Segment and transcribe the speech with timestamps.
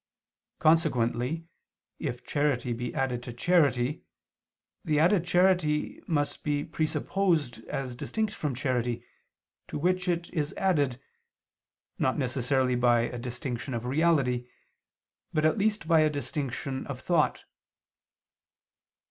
[0.57, 1.45] Consequently
[1.99, 4.01] if charity be added to charity,
[4.83, 9.05] the added charity must be presupposed as distinct from charity
[9.67, 10.99] to which it is added,
[11.99, 14.47] not necessarily by a distinction of reality,
[15.33, 17.43] but at least by a distinction of thought.